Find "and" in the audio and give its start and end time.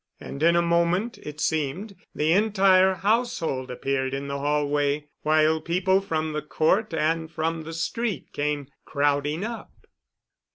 0.19-0.41, 6.91-7.29